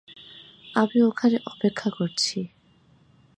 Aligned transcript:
আমি 0.75 0.97
ওখানে 1.01 1.37
অপেক্ষা 1.45 1.89
করছি। 1.89 2.39